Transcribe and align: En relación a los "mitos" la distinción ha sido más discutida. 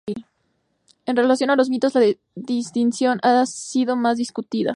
En 1.05 1.15
relación 1.15 1.51
a 1.51 1.55
los 1.55 1.69
"mitos" 1.69 1.93
la 1.93 2.01
distinción 2.33 3.19
ha 3.21 3.45
sido 3.45 3.95
más 3.95 4.17
discutida. 4.17 4.69